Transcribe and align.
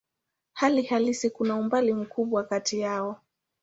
Hali 0.53 0.81
halisi 0.83 1.29
kuna 1.29 1.55
umbali 1.55 1.93
mkubwa 1.93 2.43
kati 2.43 2.79
yao. 2.79 3.19